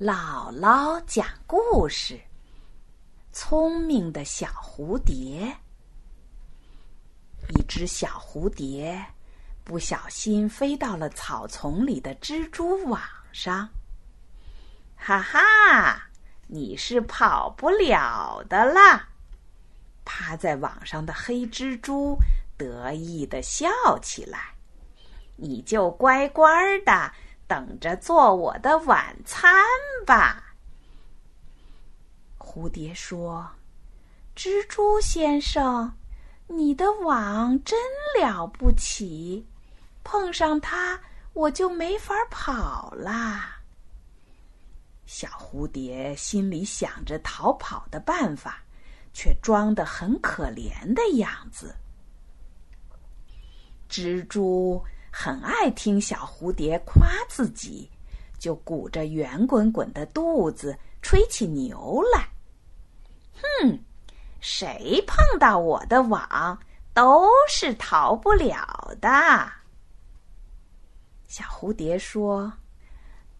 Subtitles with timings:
[0.00, 2.20] 姥姥讲故事：
[3.30, 5.56] 聪明的小蝴蝶。
[7.50, 9.00] 一只小蝴蝶
[9.62, 13.68] 不小心飞到了草丛里的蜘蛛网上。
[14.96, 16.10] 哈哈，
[16.48, 19.08] 你是跑不了的啦！
[20.04, 22.18] 趴在网上的黑蜘蛛
[22.56, 23.68] 得意的笑
[24.02, 24.56] 起来。
[25.36, 27.12] 你就乖乖的。
[27.46, 29.52] 等着做我的晚餐
[30.06, 30.54] 吧。
[32.38, 33.48] 蝴蝶说
[34.36, 35.92] ：“蜘蛛先生，
[36.46, 37.78] 你的网真
[38.18, 39.46] 了不起，
[40.02, 41.00] 碰上它
[41.32, 43.60] 我就没法跑啦。”
[45.06, 48.62] 小蝴蝶心里想着逃跑的办法，
[49.12, 51.74] 却装得很可怜的样子。
[53.88, 54.84] 蜘蛛。
[55.16, 57.88] 很爱听小蝴蝶夸自己，
[58.36, 62.28] 就鼓着圆滚滚的肚子吹起牛来。
[63.40, 63.78] 哼，
[64.40, 66.58] 谁碰到我的网
[66.92, 69.08] 都是逃不了的。
[71.28, 72.52] 小蝴蝶说：“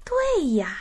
[0.07, 0.79] 对呀，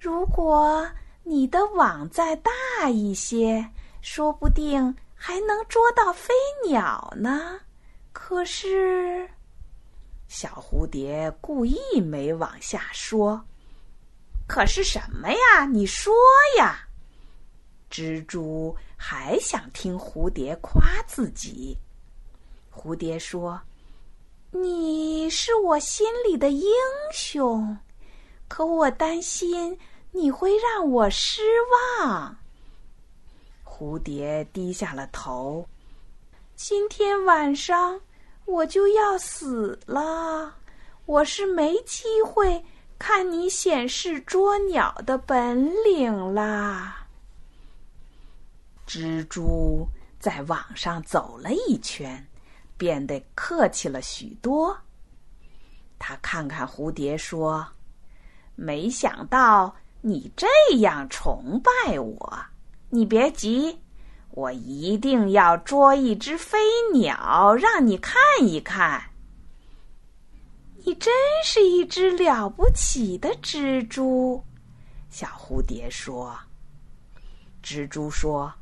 [0.00, 0.90] 如果
[1.24, 3.70] 你的网再大一些，
[4.00, 6.32] 说不定还能捉到飞
[6.66, 7.60] 鸟呢。
[8.12, 9.28] 可是……”
[10.38, 13.42] 小蝴蝶故意没往下说，
[14.46, 15.64] 可是什么呀？
[15.64, 16.12] 你说
[16.58, 16.86] 呀！
[17.90, 21.74] 蜘蛛还想听蝴蝶夸自己。
[22.70, 23.58] 蝴蝶说
[24.52, 26.70] ：“你是我心里的英
[27.14, 27.74] 雄，
[28.46, 29.78] 可我担心
[30.10, 31.40] 你会让我失
[32.02, 32.36] 望。”
[33.64, 35.66] 蝴蝶低下了头。
[36.56, 37.98] 今天晚上。
[38.46, 40.54] 我就要死了，
[41.04, 42.64] 我是没机会
[42.98, 47.06] 看你显示捉鸟的本领啦。
[48.86, 49.86] 蜘蛛
[50.18, 52.26] 在网上走了一圈，
[52.76, 54.78] 变得客气了许多。
[55.98, 57.66] 他看看蝴蝶，说
[58.54, 60.46] ：“没想到你这
[60.78, 62.38] 样崇拜我，
[62.90, 63.80] 你别急。”
[64.36, 66.58] 我一定要捉一只飞
[66.92, 69.02] 鸟，让你看一看。
[70.84, 71.10] 你真
[71.42, 74.44] 是一只了不起的蜘蛛，
[75.08, 76.38] 小蝴蝶说。
[77.62, 78.52] 蜘蛛说：“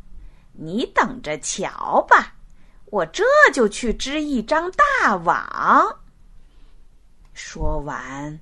[0.55, 2.37] 你等着瞧吧，
[2.85, 5.99] 我这就去织一张大网。”
[7.35, 8.39] 说完，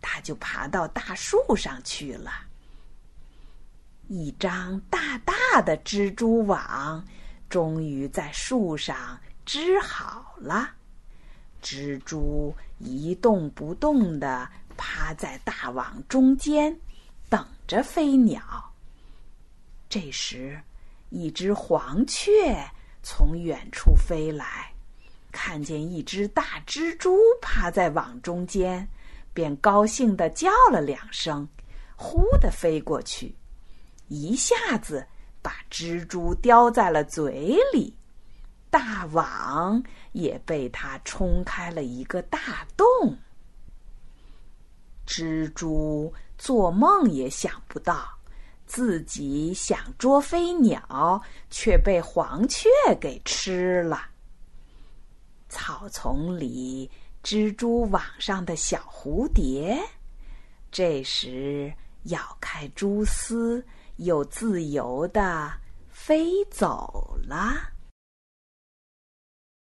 [0.00, 2.30] 它就爬到大树上去了。
[4.08, 7.04] 一张大大的蜘蛛网
[7.48, 10.70] 终于在树上织好了，
[11.60, 16.78] 蜘蛛一动不动地趴在大网中间，
[17.28, 18.40] 等着飞鸟。
[19.88, 20.60] 这时，
[21.10, 22.64] 一只黄雀
[23.02, 24.72] 从远处飞来，
[25.32, 28.88] 看见一只大蜘蛛趴在网中间，
[29.32, 31.48] 便高兴地叫了两声，
[31.96, 33.34] 呼地飞过去。
[34.08, 35.06] 一下子
[35.42, 37.96] 把蜘蛛叼在了嘴里，
[38.70, 42.86] 大网也被它冲开了一个大洞。
[45.06, 48.08] 蜘蛛做梦也想不到，
[48.66, 52.68] 自己想捉飞鸟，却被黄雀
[53.00, 54.02] 给吃了。
[55.48, 56.90] 草丛里，
[57.22, 59.80] 蜘蛛网上的小蝴蝶，
[60.72, 61.72] 这时
[62.04, 63.64] 咬开蛛丝。
[63.96, 65.52] 又自由的
[65.90, 67.75] 飞走了。